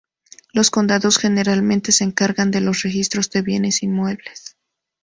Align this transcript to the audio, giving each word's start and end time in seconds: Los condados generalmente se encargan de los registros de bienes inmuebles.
Los 0.51 0.71
condados 0.71 1.19
generalmente 1.19 1.91
se 1.91 2.03
encargan 2.03 2.49
de 2.49 2.59
los 2.59 2.81
registros 2.81 3.29
de 3.29 3.43
bienes 3.43 3.83
inmuebles. 3.83 4.57